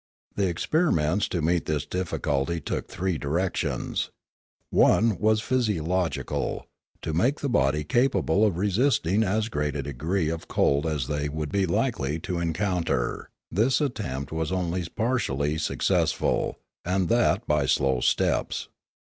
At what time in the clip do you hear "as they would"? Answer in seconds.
10.87-11.51